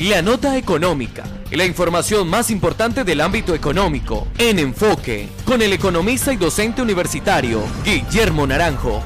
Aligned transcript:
La 0.00 0.22
nota 0.22 0.56
económica, 0.56 1.22
la 1.52 1.66
información 1.66 2.26
más 2.26 2.50
importante 2.50 3.04
del 3.04 3.20
ámbito 3.20 3.54
económico, 3.54 4.26
en 4.38 4.58
enfoque, 4.58 5.28
con 5.44 5.60
el 5.60 5.74
economista 5.74 6.32
y 6.32 6.38
docente 6.38 6.80
universitario 6.80 7.60
Guillermo 7.84 8.46
Naranjo. 8.46 9.02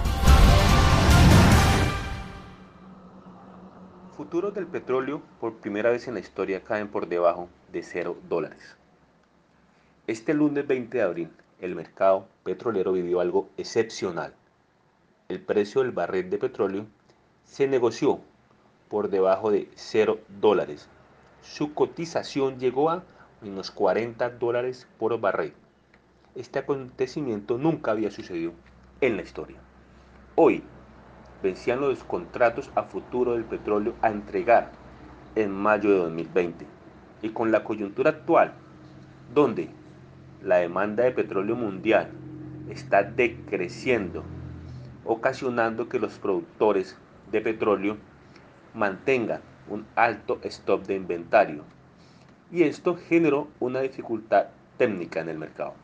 Futuros 4.17 4.55
del 4.55 4.69
petróleo 4.69 5.23
por 5.41 5.57
primera 5.57 5.91
vez 5.91 6.07
en 6.07 6.15
la 6.15 6.21
historia 6.21 6.63
caen 6.63 6.87
por 6.87 7.09
debajo 7.09 7.49
de 7.73 7.83
0 7.83 8.17
dólares. 8.29 8.77
Este 10.07 10.35
lunes 10.35 10.69
20 10.69 10.99
de 10.99 11.03
abril, 11.03 11.31
el 11.61 11.75
mercado 11.75 12.29
petrolero 12.45 12.93
vivió 12.93 13.19
algo 13.19 13.49
excepcional. 13.57 14.35
El 15.29 15.41
precio 15.41 15.83
del 15.83 15.91
barril 15.91 16.31
de 16.31 16.39
petróleo 16.39 16.87
se 17.45 17.67
negoció 17.67 18.21
por 18.89 19.11
debajo 19.11 19.51
de 19.51 19.69
0 19.75 20.19
dólares. 20.41 20.89
Su 21.43 21.75
cotización 21.75 22.59
llegó 22.59 22.91
a 22.91 23.03
unos 23.43 23.71
40 23.71 24.31
dólares 24.31 24.89
por 24.99 25.19
barril. 25.21 25.53
Este 26.35 26.59
acontecimiento 26.59 27.59
nunca 27.59 27.93
había 27.93 28.11
sucedido 28.11 28.53
en 29.01 29.17
la 29.17 29.23
historia. 29.23 29.59
Hoy 30.35 30.63
vencían 31.43 31.81
los 31.81 32.05
contratos 32.05 32.71
a 32.75 32.85
futuro 32.85 33.33
del 33.33 33.45
petróleo 33.45 33.95
a 34.03 34.09
entregar 34.09 34.73
en 35.35 35.51
mayo 35.51 35.91
de 35.91 35.99
2020. 35.99 36.67
Y 37.23 37.31
con 37.31 37.53
la 37.53 37.65
coyuntura 37.65 38.11
actual, 38.11 38.53
donde 39.33 39.71
la 40.43 40.57
demanda 40.57 41.05
de 41.05 41.13
petróleo 41.13 41.57
mundial 41.57 42.11
está 42.69 43.03
decreciendo, 43.03 44.25
ocasionando 45.05 45.89
que 45.89 45.99
los 45.99 46.19
productores 46.19 46.97
de 47.31 47.41
petróleo 47.41 47.97
mantengan 48.77 49.41
un 49.69 49.87
alto 49.97 50.39
stock 50.45 50.85
de 50.85 50.95
inventario. 50.95 51.65
Y 52.53 52.63
esto 52.63 52.97
generó 52.97 53.49
una 53.59 53.81
dificultad 53.81 54.47
técnica 54.77 55.21
en 55.21 55.31
el 55.31 55.39
mercado. 55.39 55.75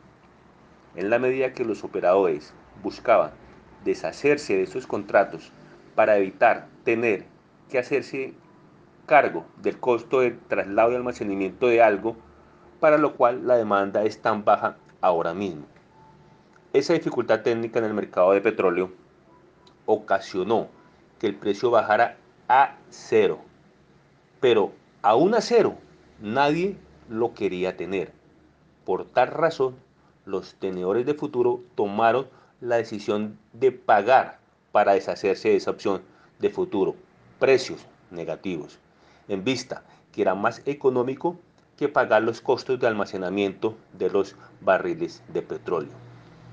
En 0.95 1.09
la 1.09 1.19
medida 1.19 1.53
que 1.53 1.65
los 1.65 1.83
operadores 1.83 2.53
buscaban 2.81 3.31
deshacerse 3.83 4.55
de 4.55 4.63
esos 4.63 4.87
contratos 4.87 5.51
para 5.95 6.17
evitar 6.17 6.67
tener 6.83 7.25
que 7.69 7.79
hacerse 7.79 8.33
cargo 9.05 9.45
del 9.57 9.79
costo 9.79 10.21
de 10.21 10.31
traslado 10.31 10.91
y 10.91 10.95
almacenamiento 10.95 11.67
de 11.67 11.81
algo, 11.81 12.15
para 12.79 12.97
lo 12.97 13.15
cual 13.15 13.47
la 13.47 13.55
demanda 13.55 14.03
es 14.03 14.21
tan 14.21 14.45
baja 14.45 14.77
ahora 15.01 15.33
mismo. 15.33 15.65
Esa 16.71 16.93
dificultad 16.93 17.41
técnica 17.41 17.79
en 17.79 17.85
el 17.85 17.93
mercado 17.93 18.31
de 18.31 18.41
petróleo 18.41 18.91
ocasionó 19.85 20.69
que 21.19 21.27
el 21.27 21.35
precio 21.35 21.69
bajara 21.69 22.17
a 22.47 22.77
cero. 22.89 23.39
Pero 24.39 24.71
aún 25.01 25.33
a 25.33 25.41
cero, 25.41 25.75
nadie 26.21 26.77
lo 27.09 27.33
quería 27.33 27.77
tener. 27.77 28.11
Por 28.85 29.05
tal 29.05 29.29
razón, 29.29 29.75
los 30.25 30.55
tenedores 30.55 31.05
de 31.05 31.13
futuro 31.13 31.61
tomaron 31.75 32.27
la 32.61 32.77
decisión 32.77 33.37
de 33.53 33.71
pagar 33.71 34.39
para 34.71 34.93
deshacerse 34.93 35.49
de 35.49 35.57
esa 35.57 35.71
opción 35.71 36.01
de 36.39 36.49
futuro, 36.49 36.95
precios 37.39 37.85
negativos, 38.09 38.79
en 39.27 39.43
vista 39.43 39.83
que 40.11 40.21
era 40.21 40.35
más 40.35 40.61
económico 40.65 41.37
que 41.77 41.89
pagar 41.89 42.23
los 42.23 42.41
costos 42.41 42.79
de 42.79 42.87
almacenamiento 42.87 43.75
de 43.93 44.09
los 44.09 44.35
barriles 44.61 45.23
de 45.27 45.41
petróleo. 45.41 45.91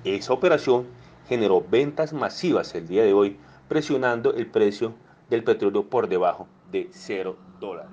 Esa 0.04 0.32
operación 0.32 0.86
generó 1.28 1.62
ventas 1.68 2.12
masivas 2.12 2.74
el 2.74 2.88
día 2.88 3.04
de 3.04 3.12
hoy, 3.12 3.36
presionando 3.68 4.34
el 4.34 4.46
precio 4.46 4.94
del 5.30 5.44
petróleo 5.44 5.88
por 5.88 6.08
debajo 6.08 6.48
de 6.70 6.88
0 6.92 7.36
dólares. 7.60 7.90